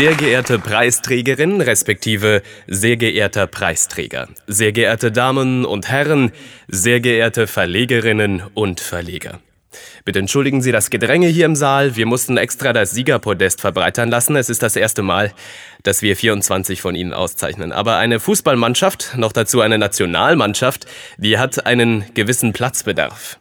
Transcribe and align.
Sehr 0.00 0.14
geehrte 0.14 0.58
Preisträgerin, 0.58 1.60
respektive 1.60 2.40
sehr 2.66 2.96
geehrter 2.96 3.46
Preisträger, 3.46 4.28
sehr 4.46 4.72
geehrte 4.72 5.12
Damen 5.12 5.66
und 5.66 5.90
Herren, 5.90 6.32
sehr 6.68 7.00
geehrte 7.00 7.46
Verlegerinnen 7.46 8.42
und 8.54 8.80
Verleger. 8.80 9.40
Bitte 10.06 10.20
entschuldigen 10.20 10.62
Sie 10.62 10.72
das 10.72 10.88
Gedränge 10.88 11.26
hier 11.26 11.44
im 11.44 11.54
Saal. 11.54 11.96
Wir 11.96 12.06
mussten 12.06 12.38
extra 12.38 12.72
das 12.72 12.92
Siegerpodest 12.92 13.60
verbreitern 13.60 14.08
lassen. 14.08 14.36
Es 14.36 14.48
ist 14.48 14.62
das 14.62 14.74
erste 14.74 15.02
Mal, 15.02 15.34
dass 15.82 16.00
wir 16.00 16.16
24 16.16 16.80
von 16.80 16.94
Ihnen 16.94 17.12
auszeichnen. 17.12 17.70
Aber 17.70 17.98
eine 17.98 18.20
Fußballmannschaft, 18.20 19.18
noch 19.18 19.32
dazu 19.32 19.60
eine 19.60 19.76
Nationalmannschaft, 19.76 20.86
die 21.18 21.36
hat 21.36 21.66
einen 21.66 22.06
gewissen 22.14 22.54
Platzbedarf. 22.54 23.38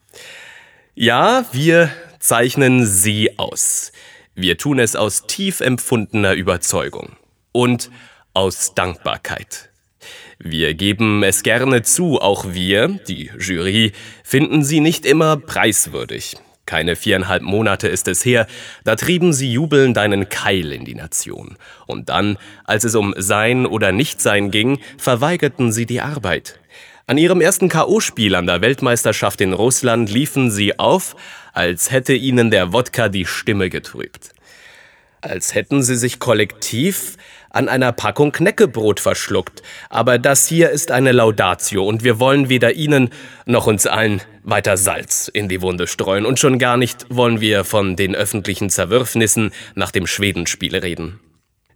Ja, 0.94 1.46
wir 1.54 1.90
zeichnen 2.20 2.86
Sie 2.86 3.40
aus. 3.40 3.94
Wir 4.42 4.58
tun 4.58 4.80
es 4.80 4.96
aus 4.96 5.28
tief 5.28 5.60
empfundener 5.60 6.34
Überzeugung 6.34 7.18
und 7.52 7.92
aus 8.34 8.74
Dankbarkeit. 8.74 9.70
Wir 10.38 10.76
geben 10.76 11.24
es 11.24 11.44
gerne 11.44 11.82
zu, 11.82 12.22
auch 12.22 12.46
wir, 12.54 12.88
die 12.88 13.32
Jury, 13.38 13.92
finden 14.24 14.64
sie 14.64 14.80
nicht 14.80 15.06
immer 15.06 15.36
preiswürdig. 15.36 16.38
Keine 16.66 16.96
viereinhalb 16.96 17.44
Monate 17.44 17.90
ist 17.90 18.08
es 18.08 18.24
her, 18.24 18.48
da 18.86 18.96
trieben 18.96 19.34
sie 19.34 19.52
jubelnd 19.52 19.98
einen 19.98 20.30
Keil 20.30 20.72
in 20.72 20.86
die 20.86 20.96
Nation. 20.96 21.58
Und 21.86 22.08
dann, 22.08 22.38
als 22.64 22.86
es 22.86 22.96
um 22.96 23.14
Sein 23.18 23.66
oder 23.66 23.92
Nichtsein 23.92 24.52
ging, 24.52 24.80
verweigerten 24.98 25.74
sie 25.74 25.86
die 25.86 26.00
Arbeit. 26.00 26.62
An 27.10 27.18
ihrem 27.18 27.42
ersten 27.42 27.70
K.O.-Spiel 27.70 28.36
an 28.36 28.46
der 28.46 28.62
Weltmeisterschaft 28.62 29.42
in 29.42 29.54
Russland 29.54 30.12
liefen 30.12 30.52
sie 30.52 30.78
auf, 30.78 31.16
als 31.54 31.90
hätte 31.90 32.14
ihnen 32.14 32.52
der 32.52 32.72
Wodka 32.72 33.10
die 33.10 33.26
Stimme 33.26 33.72
getrübt. 33.72 34.30
Als 35.20 35.56
hätten 35.56 35.82
sie 35.82 35.96
sich 35.96 36.20
kollektiv 36.20 37.18
an 37.50 37.68
einer 37.68 37.94
Packung 37.94 38.32
Knäckebrot 38.32 39.00
verschluckt. 39.00 39.64
Aber 39.90 40.20
das 40.20 40.46
hier 40.46 40.70
ist 40.70 40.92
eine 40.92 41.12
Laudatio 41.12 41.84
und 41.84 42.04
wir 42.04 42.20
wollen 42.20 42.48
weder 42.48 42.74
Ihnen 42.74 43.10
noch 43.48 43.66
uns 43.66 43.88
allen 43.88 44.22
weiter 44.44 44.78
Salz 44.78 45.32
in 45.34 45.50
die 45.50 45.64
Wunde 45.64 45.88
streuen. 45.88 46.28
Und 46.28 46.40
schon 46.40 46.60
gar 46.60 46.78
nicht 46.78 47.08
wollen 47.10 47.42
wir 47.42 47.64
von 47.64 47.96
den 47.96 48.14
öffentlichen 48.14 48.70
Zerwürfnissen 48.70 49.50
nach 49.74 49.90
dem 49.90 50.06
Schwedenspiel 50.06 50.76
reden. 50.76 51.20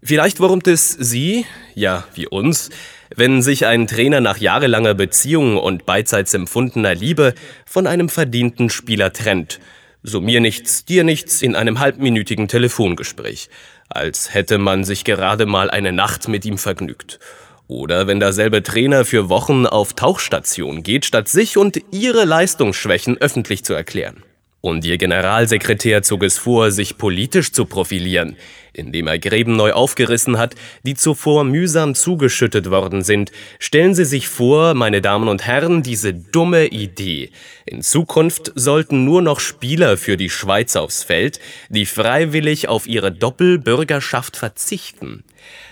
Vielleicht 0.04 0.40
wurmt 0.40 0.68
es 0.68 0.92
Sie, 0.92 1.46
ja, 1.76 2.04
wie 2.14 2.28
uns, 2.28 2.70
wenn 3.16 3.42
sich 3.42 3.66
ein 3.66 3.88
Trainer 3.88 4.22
nach 4.22 4.38
jahrelanger 4.38 4.94
Beziehung 4.94 5.58
und 5.58 5.86
beidseits 5.86 6.34
empfundener 6.34 6.96
Liebe 6.96 7.34
von 7.66 7.88
einem 7.88 8.10
verdienten 8.10 8.70
Spieler 8.70 9.14
trennt– 9.14 9.60
so 10.04 10.20
mir 10.20 10.42
nichts, 10.42 10.86
dir 10.86 11.04
nichts 11.04 11.42
in 11.42 11.56
einem 11.56 11.80
halbminütigen 11.80 12.50
Telefongespräch, 12.50 13.50
als 13.88 14.34
hätte 14.34 14.58
man 14.58 14.84
sich 14.84 15.06
gerade 15.06 15.46
mal 15.46 15.72
eine 15.72 15.94
Nacht 15.94 16.28
mit 16.28 16.46
ihm 16.46 16.58
vergnügt. 16.58 17.20
Oder 17.68 18.06
wenn 18.06 18.20
derselbe 18.20 18.62
Trainer 18.62 19.06
für 19.06 19.30
Wochen 19.30 19.66
auf 19.66 19.94
Tauchstation 19.94 20.84
geht, 20.84 21.06
statt 21.06 21.30
sich 21.30 21.58
und 21.58 21.82
ihre 21.92 22.26
Leistungsschwächen 22.26 23.18
öffentlich 23.18 23.64
zu 23.64 23.74
erklären. 23.74 24.24
Und 24.66 24.86
ihr 24.86 24.98
Generalsekretär 24.98 26.04
zog 26.04 26.24
es 26.24 26.38
vor, 26.38 26.72
sich 26.72 26.98
politisch 26.98 27.52
zu 27.52 27.66
profilieren, 27.66 28.38
indem 28.72 29.08
er 29.08 29.20
Gräben 29.20 29.58
neu 29.58 29.74
aufgerissen 29.74 30.38
hat, 30.38 30.56
die 30.84 30.96
zuvor 30.96 31.44
mühsam 31.44 31.96
zugeschüttet 31.96 32.72
worden 32.72 33.02
sind. 33.02 33.34
Stellen 33.60 33.94
Sie 33.94 34.06
sich 34.06 34.30
vor, 34.30 34.74
meine 34.74 35.02
Damen 35.02 35.28
und 35.28 35.46
Herren, 35.46 35.84
diese 35.84 36.14
dumme 36.14 36.68
Idee. 36.68 37.32
In 37.66 37.82
Zukunft 37.82 38.54
sollten 38.56 39.04
nur 39.04 39.22
noch 39.22 39.42
Spieler 39.42 39.98
für 39.98 40.16
die 40.16 40.30
Schweiz 40.30 40.78
aufs 40.78 41.04
Feld, 41.04 41.42
die 41.68 41.86
freiwillig 41.86 42.70
auf 42.70 42.88
ihre 42.88 43.12
Doppelbürgerschaft 43.12 44.38
verzichten. 44.38 45.26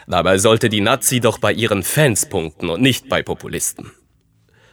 Dabei 0.06 0.38
sollte 0.38 0.67
die 0.67 0.81
Nazi 0.81 1.22
doch 1.22 1.38
bei 1.38 1.53
ihren 1.53 1.84
Fans 1.84 2.25
punkten 2.25 2.69
und 2.69 2.81
nicht 2.81 3.08
bei 3.08 3.23
Populisten. 3.23 3.90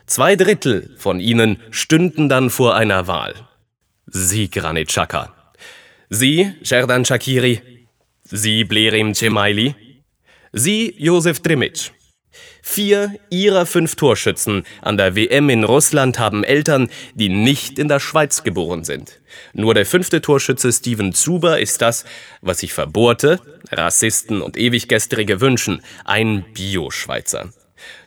Zwei 0.06 0.34
Drittel 0.34 0.90
von 0.98 1.20
ihnen 1.20 1.60
stünden 1.70 2.28
dann 2.28 2.50
vor 2.50 2.74
einer 2.74 3.06
Wahl. 3.06 3.47
Sie, 4.10 4.48
Granit 4.50 4.88
Xhaka. 4.88 5.34
Sie, 6.08 6.54
Sherdan 6.62 7.04
Shakiri. 7.04 7.60
Sie, 8.24 8.64
Blerim 8.64 9.14
Cemaili. 9.14 9.74
Sie, 10.52 10.94
Josef 10.96 11.40
Drimic. 11.40 11.92
Vier 12.62 13.18
ihrer 13.28 13.66
fünf 13.66 13.96
Torschützen 13.96 14.64
an 14.80 14.96
der 14.96 15.14
WM 15.14 15.50
in 15.50 15.64
Russland 15.64 16.18
haben 16.18 16.42
Eltern, 16.42 16.88
die 17.14 17.28
nicht 17.28 17.78
in 17.78 17.88
der 17.88 18.00
Schweiz 18.00 18.44
geboren 18.44 18.84
sind. 18.84 19.20
Nur 19.52 19.74
der 19.74 19.84
fünfte 19.84 20.22
Torschütze 20.22 20.72
Steven 20.72 21.12
Zuber 21.12 21.60
ist 21.60 21.82
das, 21.82 22.06
was 22.40 22.60
sich 22.60 22.72
Verbohrte, 22.72 23.40
Rassisten 23.70 24.40
und 24.40 24.56
Ewiggestrige 24.56 25.42
wünschen, 25.42 25.82
ein 26.06 26.46
Bio-Schweizer. 26.54 27.52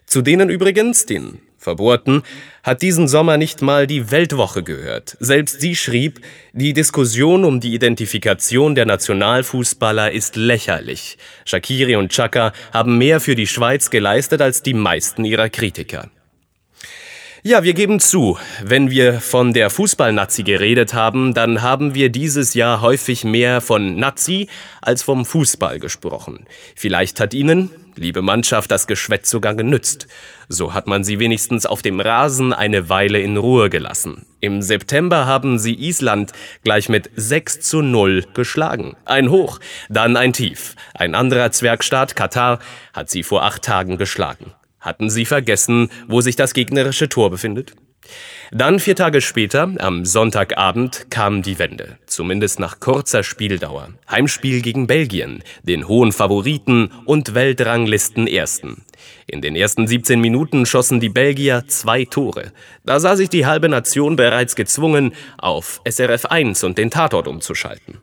Zu 0.07 0.23
denen 0.23 0.49
übrigens, 0.49 1.05
den 1.05 1.41
Verbohrten, 1.61 2.23
hat 2.63 2.81
diesen 2.81 3.07
Sommer 3.07 3.37
nicht 3.37 3.61
mal 3.61 3.85
die 3.85 4.09
Weltwoche 4.09 4.63
gehört. 4.63 5.15
Selbst 5.19 5.61
sie 5.61 5.75
schrieb, 5.75 6.19
die 6.53 6.73
Diskussion 6.73 7.45
um 7.45 7.59
die 7.59 7.75
Identifikation 7.75 8.73
der 8.73 8.87
Nationalfußballer 8.87 10.11
ist 10.11 10.35
lächerlich. 10.35 11.19
Shakiri 11.45 11.95
und 11.97 12.11
Chaka 12.11 12.51
haben 12.73 12.97
mehr 12.97 13.19
für 13.19 13.35
die 13.35 13.47
Schweiz 13.47 13.91
geleistet 13.91 14.41
als 14.41 14.63
die 14.63 14.73
meisten 14.73 15.23
ihrer 15.23 15.49
Kritiker. 15.49 16.09
Ja, 17.43 17.63
wir 17.63 17.73
geben 17.73 17.99
zu, 17.99 18.37
wenn 18.63 18.91
wir 18.91 19.19
von 19.19 19.53
der 19.53 19.71
Fußballnazi 19.71 20.43
geredet 20.43 20.93
haben, 20.93 21.33
dann 21.33 21.63
haben 21.63 21.95
wir 21.95 22.09
dieses 22.09 22.53
Jahr 22.53 22.81
häufig 22.81 23.23
mehr 23.23 23.61
von 23.61 23.95
Nazi 23.95 24.47
als 24.79 25.01
vom 25.01 25.25
Fußball 25.25 25.79
gesprochen. 25.79 26.45
Vielleicht 26.75 27.19
hat 27.19 27.33
Ihnen, 27.33 27.71
liebe 27.95 28.21
Mannschaft, 28.21 28.71
das 28.71 28.87
Geschwätz 28.87 29.29
sogar 29.29 29.55
genützt. 29.55 30.07
So 30.47 30.73
hat 30.73 30.87
man 30.87 31.03
sie 31.03 31.19
wenigstens 31.19 31.65
auf 31.65 31.81
dem 31.81 31.99
Rasen 31.99 32.53
eine 32.53 32.89
Weile 32.89 33.19
in 33.19 33.37
Ruhe 33.37 33.69
gelassen. 33.69 34.25
Im 34.39 34.61
September 34.61 35.25
haben 35.25 35.59
sie 35.59 35.75
Island 35.75 36.31
gleich 36.63 36.89
mit 36.89 37.09
6 37.15 37.61
zu 37.61 37.81
0 37.81 38.25
geschlagen. 38.33 38.95
Ein 39.05 39.29
Hoch, 39.29 39.59
dann 39.89 40.17
ein 40.17 40.33
Tief. 40.33 40.75
Ein 40.93 41.15
anderer 41.15 41.51
Zwergstaat, 41.51 42.15
Katar, 42.15 42.59
hat 42.93 43.09
sie 43.09 43.23
vor 43.23 43.43
acht 43.43 43.61
Tagen 43.61 43.97
geschlagen. 43.97 44.53
Hatten 44.79 45.11
Sie 45.11 45.25
vergessen, 45.25 45.89
wo 46.07 46.21
sich 46.21 46.35
das 46.35 46.53
gegnerische 46.53 47.07
Tor 47.07 47.29
befindet? 47.29 47.73
Dann 48.51 48.79
vier 48.79 48.95
Tage 48.95 49.21
später, 49.21 49.71
am 49.79 50.03
Sonntagabend, 50.03 51.09
kam 51.09 51.41
die 51.41 51.57
Wende, 51.57 51.97
zumindest 52.05 52.59
nach 52.59 52.79
kurzer 52.79 53.23
Spieldauer. 53.23 53.89
Heimspiel 54.09 54.61
gegen 54.61 54.87
Belgien, 54.87 55.43
den 55.63 55.87
hohen 55.87 56.11
Favoriten 56.11 56.91
und 57.05 57.33
Weltranglisten 57.33 58.27
Ersten. 58.27 58.83
In 59.27 59.41
den 59.41 59.55
ersten 59.55 59.87
17 59.87 60.19
Minuten 60.19 60.65
schossen 60.65 60.99
die 60.99 61.09
Belgier 61.09 61.63
zwei 61.67 62.03
Tore. 62.03 62.51
Da 62.83 62.99
sah 62.99 63.15
sich 63.15 63.29
die 63.29 63.45
halbe 63.45 63.69
Nation 63.69 64.17
bereits 64.17 64.55
gezwungen, 64.55 65.13
auf 65.37 65.79
SRF 65.89 66.25
1 66.25 66.63
und 66.65 66.77
den 66.77 66.91
Tatort 66.91 67.27
umzuschalten. 67.27 67.99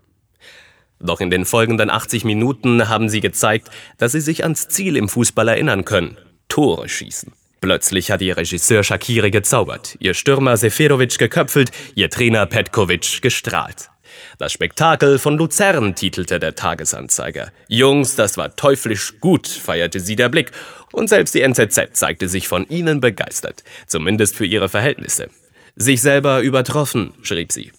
Doch 1.00 1.20
in 1.20 1.30
den 1.30 1.44
folgenden 1.44 1.90
80 1.90 2.24
Minuten 2.24 2.88
haben 2.88 3.08
sie 3.08 3.20
gezeigt, 3.20 3.70
dass 3.98 4.12
sie 4.12 4.20
sich 4.20 4.42
ans 4.42 4.68
Ziel 4.68 4.96
im 4.96 5.08
Fußball 5.08 5.46
erinnern 5.48 5.84
können. 5.84 6.16
Tore 6.48 6.88
schießen. 6.88 7.32
Plötzlich 7.60 8.10
hat 8.10 8.22
ihr 8.22 8.36
Regisseur 8.36 8.84
Shakiri 8.84 9.30
gezaubert, 9.30 9.96
ihr 9.98 10.14
Stürmer 10.14 10.56
Seferovic 10.56 11.18
geköpfelt, 11.18 11.72
ihr 11.94 12.08
Trainer 12.08 12.46
Petkovic 12.46 13.20
gestrahlt. 13.20 13.90
Das 14.38 14.52
Spektakel 14.52 15.18
von 15.18 15.36
Luzern 15.36 15.94
titelte 15.94 16.38
der 16.38 16.54
Tagesanzeiger. 16.54 17.50
Jungs, 17.66 18.14
das 18.14 18.36
war 18.36 18.54
teuflisch 18.54 19.18
gut, 19.20 19.48
feierte 19.48 20.00
sie 20.00 20.16
der 20.16 20.28
Blick. 20.28 20.52
Und 20.92 21.08
selbst 21.08 21.34
die 21.34 21.42
NZZ 21.42 21.90
zeigte 21.92 22.28
sich 22.28 22.48
von 22.48 22.66
ihnen 22.68 23.00
begeistert. 23.00 23.64
Zumindest 23.86 24.36
für 24.36 24.46
ihre 24.46 24.68
Verhältnisse. 24.68 25.28
Sich 25.76 26.00
selber 26.00 26.40
übertroffen, 26.40 27.12
schrieb 27.22 27.52
sie. 27.52 27.72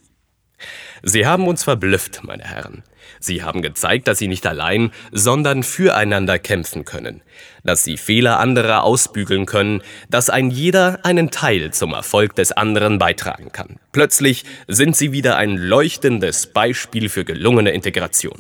Sie 1.04 1.26
haben 1.26 1.48
uns 1.48 1.64
verblüfft, 1.64 2.22
meine 2.24 2.44
Herren. 2.44 2.84
Sie 3.20 3.44
haben 3.44 3.62
gezeigt, 3.62 4.08
dass 4.08 4.20
sie 4.20 4.28
nicht 4.28 4.46
allein, 4.46 4.92
sondern 5.12 5.64
füreinander 5.64 6.40
kämpfen 6.40 6.86
können, 6.86 7.22
dass 7.64 7.84
sie 7.84 7.98
Fehler 7.98 8.40
anderer 8.40 8.84
ausbügeln 8.84 9.46
können, 9.46 9.82
dass 10.10 10.30
ein 10.30 10.52
jeder 10.52 11.04
einen 11.04 11.32
Teil 11.32 11.72
zum 11.72 11.94
Erfolg 11.94 12.36
des 12.36 12.52
anderen 12.52 13.00
beitragen 13.00 13.52
kann. 13.52 13.78
Plötzlich 13.92 14.44
sind 14.68 14.96
sie 14.96 15.12
wieder 15.12 15.38
ein 15.38 15.58
leuchtendes 15.58 16.48
Beispiel 16.48 17.10
für 17.10 17.26
gelungene 17.26 17.72
Integration. 17.72 18.40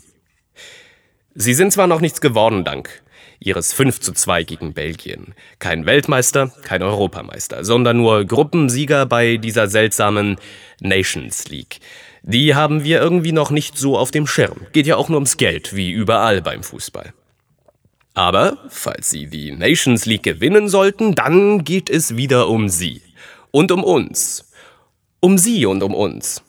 Sie 1.35 1.53
sind 1.53 1.71
zwar 1.71 1.87
noch 1.87 2.01
nichts 2.01 2.21
geworden, 2.21 2.63
dank 2.63 3.01
ihres 3.39 3.73
5 3.73 4.01
zu 4.01 4.13
2 4.13 4.43
gegen 4.43 4.73
Belgien. 4.73 5.33
Kein 5.59 5.85
Weltmeister, 5.85 6.51
kein 6.63 6.83
Europameister, 6.83 7.63
sondern 7.63 7.97
nur 7.97 8.25
Gruppensieger 8.25 9.05
bei 9.05 9.37
dieser 9.37 9.67
seltsamen 9.67 10.37
Nations 10.81 11.47
League. 11.47 11.79
Die 12.23 12.55
haben 12.55 12.83
wir 12.83 13.01
irgendwie 13.01 13.31
noch 13.31 13.51
nicht 13.51 13.77
so 13.77 13.97
auf 13.97 14.11
dem 14.11 14.27
Schirm. 14.27 14.67
Geht 14.71 14.87
ja 14.87 14.97
auch 14.97 15.09
nur 15.09 15.17
ums 15.17 15.37
Geld, 15.37 15.75
wie 15.75 15.91
überall 15.91 16.41
beim 16.41 16.63
Fußball. 16.63 17.13
Aber 18.13 18.57
falls 18.69 19.09
sie 19.09 19.27
die 19.27 19.51
Nations 19.51 20.05
League 20.05 20.23
gewinnen 20.23 20.67
sollten, 20.67 21.15
dann 21.15 21.63
geht 21.63 21.89
es 21.89 22.17
wieder 22.17 22.49
um 22.49 22.67
sie. 22.67 23.01
Und 23.51 23.71
um 23.71 23.83
uns. 23.83 24.51
Um 25.21 25.37
sie 25.37 25.65
und 25.65 25.83
um 25.83 25.93
uns. 25.93 26.43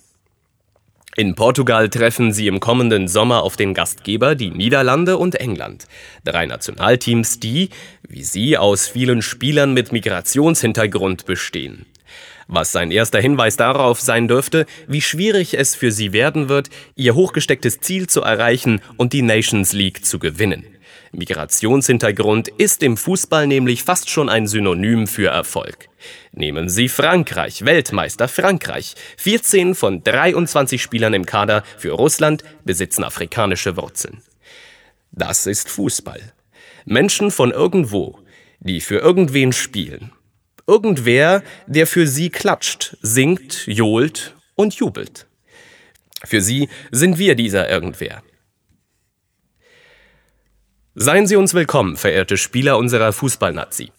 In 1.17 1.35
Portugal 1.35 1.89
treffen 1.89 2.33
sie 2.33 2.47
im 2.47 2.61
kommenden 2.61 3.09
Sommer 3.09 3.43
auf 3.43 3.57
den 3.57 3.75
Gastgeber, 3.75 4.35
die 4.35 4.51
Niederlande 4.51 5.19
und 5.19 5.35
England. 5.35 5.87
Drei 6.25 6.47
Nationalteams, 6.47 7.41
die, 7.41 7.71
wie 8.09 8.23
sie, 8.23 8.57
aus 8.57 8.89
vielen 8.89 9.21
Spielern 9.21 9.75
mit 9.75 9.93
Migrationshintergrund 9.93 11.27
bestehen. 11.27 11.85
Was 12.53 12.73
sein 12.73 12.91
erster 12.91 13.21
Hinweis 13.21 13.57
darauf 13.57 14.01
sein 14.01 14.27
dürfte, 14.27 14.67
wie 14.89 15.01
schwierig 15.01 15.57
es 15.57 15.77
für 15.77 15.93
sie 15.93 16.13
werden 16.13 16.49
wird, 16.49 16.69
ihr 16.97 17.15
hochgestecktes 17.15 17.79
Ziel 17.79 18.09
zu 18.09 18.23
erreichen 18.23 18.81
und 18.97 19.13
die 19.13 19.23
Nations 19.23 19.73
League 19.73 20.05
zu 20.05 20.19
gewinnen. 20.19 20.67
Migrationshintergrund 21.13 22.49
ist 22.49 22.83
im 22.83 22.97
Fußball 22.97 23.47
nämlich 23.47 23.85
fast 23.85 24.11
schon 24.11 24.29
ein 24.29 24.49
Synonym 24.49 25.07
für 25.07 25.29
Erfolg. 25.29 25.89
Nehmen 26.33 26.69
Sie 26.69 26.89
Frankreich, 26.89 27.65
Weltmeister 27.65 28.27
Frankreich. 28.27 28.97
14 29.19 29.77
von 29.77 30.03
23 30.03 30.83
Spielern 30.83 31.15
im 31.15 31.27
Kader 31.27 31.63
für 31.79 31.93
Russland 31.93 32.43
besitzen 32.65 33.05
afrikanische 33.05 33.77
Wurzeln. 33.77 34.23
Das 35.13 35.47
ist 35.47 35.69
Fußball. 35.69 36.33
Menschen 36.85 37.31
von 37.31 37.53
irgendwo, 37.53 38.19
die 38.59 38.81
für 38.81 38.99
irgendwen 38.99 39.53
spielen. 39.53 40.11
Irgendwer, 40.71 41.43
der 41.67 41.85
für 41.89 42.07
sie 42.07 42.31
klatscht, 42.31 42.97
singt, 43.03 43.67
johlt 43.67 44.37
und 44.55 44.73
jubelt. 44.75 45.27
Für 46.23 46.41
sie 46.41 46.69
sind 46.93 47.19
wir 47.19 47.35
dieser 47.35 47.69
Irgendwer. 47.69 48.23
Seien 50.95 51.27
Sie 51.27 51.35
uns 51.35 51.55
willkommen, 51.55 51.97
verehrte 51.97 52.37
Spieler 52.37 52.79
unserer 52.79 53.13
Fußballnazi. 53.13 53.91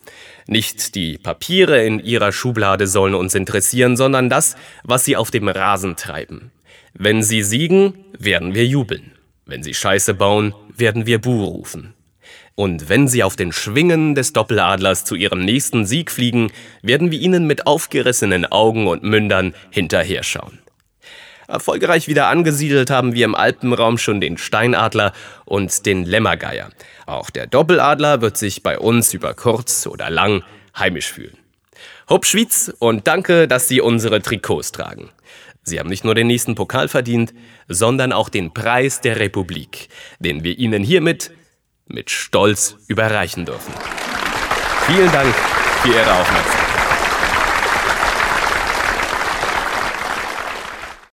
Nicht 0.47 0.95
die 0.95 1.17
Papiere 1.17 1.83
in 1.85 1.99
Ihrer 1.99 2.31
Schublade 2.31 2.87
sollen 2.87 3.15
uns 3.15 3.35
interessieren, 3.35 3.97
sondern 3.97 4.29
das, 4.29 4.55
was 4.85 5.03
Sie 5.03 5.17
auf 5.17 5.29
dem 5.29 5.49
Rasen 5.49 5.97
treiben. 5.97 6.51
Wenn 6.93 7.21
Sie 7.21 7.43
siegen, 7.43 8.05
werden 8.17 8.53
wir 8.53 8.65
jubeln. 8.65 9.11
Wenn 9.45 9.61
Sie 9.61 9.73
Scheiße 9.73 10.13
bauen, 10.13 10.55
werden 10.73 11.05
wir 11.05 11.19
Buh 11.19 11.43
rufen. 11.43 11.95
Und 12.55 12.89
wenn 12.89 13.07
Sie 13.07 13.23
auf 13.23 13.35
den 13.35 13.51
Schwingen 13.51 14.13
des 14.13 14.33
Doppeladlers 14.33 15.05
zu 15.05 15.15
Ihrem 15.15 15.43
nächsten 15.43 15.85
Sieg 15.85 16.11
fliegen, 16.11 16.51
werden 16.81 17.11
wir 17.11 17.19
Ihnen 17.19 17.47
mit 17.47 17.65
aufgerissenen 17.65 18.45
Augen 18.45 18.87
und 18.87 19.03
Mündern 19.03 19.53
hinterher 19.69 20.23
schauen. 20.23 20.59
Erfolgreich 21.47 22.07
wieder 22.07 22.27
angesiedelt 22.27 22.89
haben 22.89 23.13
wir 23.13 23.25
im 23.25 23.35
Alpenraum 23.35 23.97
schon 23.97 24.21
den 24.21 24.37
Steinadler 24.37 25.11
und 25.45 25.85
den 25.85 26.05
Lämmergeier. 26.05 26.69
Auch 27.05 27.29
der 27.29 27.45
Doppeladler 27.45 28.21
wird 28.21 28.37
sich 28.37 28.63
bei 28.63 28.79
uns 28.79 29.13
über 29.13 29.33
kurz 29.33 29.85
oder 29.85 30.09
lang 30.09 30.43
heimisch 30.77 31.11
fühlen. 31.11 31.37
Hopp 32.09 32.25
Schwyz 32.25 32.73
und 32.79 33.07
danke, 33.07 33.47
dass 33.47 33.67
Sie 33.67 33.81
unsere 33.81 34.21
Trikots 34.21 34.71
tragen. 34.71 35.09
Sie 35.63 35.79
haben 35.79 35.89
nicht 35.89 36.03
nur 36.03 36.15
den 36.15 36.27
nächsten 36.27 36.55
Pokal 36.55 36.87
verdient, 36.87 37.33
sondern 37.67 38.13
auch 38.13 38.29
den 38.29 38.53
Preis 38.53 39.01
der 39.01 39.19
Republik, 39.19 39.89
den 40.19 40.43
wir 40.43 40.57
Ihnen 40.57 40.83
hiermit 40.83 41.31
mit 41.93 42.09
Stolz 42.09 42.77
überreichen 42.87 43.45
dürfen. 43.45 43.73
Vielen 44.87 45.11
Dank 45.11 45.33
für 45.83 45.89
Ihre 45.89 46.11
Aufmerksamkeit. 46.13 46.70